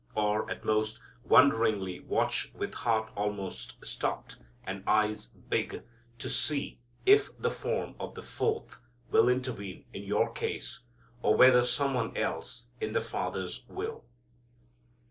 or, 0.15 0.49
at 0.49 0.65
most, 0.65 0.99
wonderingly 1.23 1.99
watch 1.99 2.51
with 2.55 2.73
heart 2.73 3.11
almost 3.15 3.75
stopped, 3.85 4.35
and 4.63 4.83
eyes 4.87 5.27
big, 5.27 5.83
to 6.17 6.27
see 6.27 6.79
if 7.05 7.29
the 7.37 7.51
form 7.51 7.93
of 7.99 8.15
the 8.15 8.23
Fourth 8.23 8.79
will 9.11 9.29
intervene 9.29 9.85
in 9.93 10.01
your 10.01 10.31
case, 10.33 10.79
or 11.21 11.35
whether 11.37 11.63
something 11.63 12.17
else 12.17 12.65
is 12.79 12.93
the 12.93 12.99
Father's 12.99 13.63
will. 13.67 14.03